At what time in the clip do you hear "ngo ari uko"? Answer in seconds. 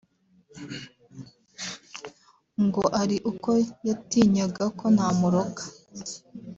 2.65-3.51